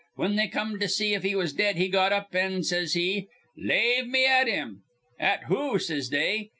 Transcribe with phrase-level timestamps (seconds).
[0.15, 3.27] Whin they come to see if he was dead, he got up, an' says he:
[3.55, 4.81] 'Lave me at him.'
[5.19, 6.49] 'At who?' says they.